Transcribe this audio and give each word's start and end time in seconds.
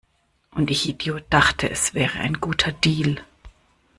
Und 0.49 0.71
ich 0.71 0.89
Idiot 0.89 1.25
dachte, 1.29 1.69
es 1.69 1.93
wäre 1.93 2.17
ein 2.21 2.33
guter 2.41 2.71
Deal! 2.71 3.17